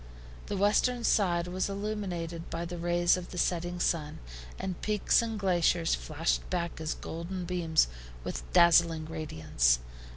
The 0.47 0.57
western 0.57 1.03
side 1.03 1.45
was 1.45 1.69
illumined 1.69 2.49
by 2.49 2.65
the 2.65 2.79
rays 2.79 3.17
of 3.17 3.29
the 3.29 3.37
setting 3.37 3.79
sun, 3.79 4.17
and 4.57 4.81
peaks 4.81 5.21
and 5.21 5.39
glaciers 5.39 5.93
flashed 5.93 6.49
back 6.49 6.79
his 6.79 6.95
golden 6.95 7.45
beams 7.45 7.87
with 8.23 8.41
dazzling 8.51 9.05
radiance. 9.05 9.77